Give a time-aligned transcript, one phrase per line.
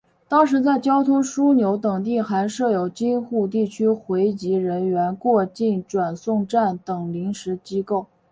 [0.27, 8.07] 当时在交通枢纽等地还设有京沪地区回籍人员过境转送站等临时机构。